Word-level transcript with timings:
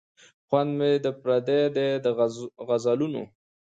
خوند 0.47 0.71
مي 0.77 0.91
پردی 1.23 1.61
دی 1.75 1.89
د 2.03 2.05
غزلونو 2.67 3.23